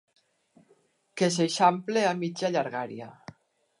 Que 1.21 1.29
s'eixampla 1.35 2.07
a 2.13 2.17
mitja 2.23 2.51
llargària. 2.57 3.11